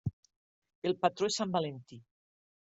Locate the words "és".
1.33-1.39